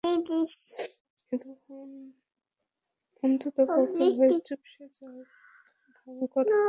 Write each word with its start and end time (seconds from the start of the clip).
অন্ততপক্ষে 3.23 4.05
ভয়ে 4.13 4.39
চুপসে 4.47 4.83
যাবার 4.95 5.25
ঢং 5.97 6.15
কর। 6.33 6.45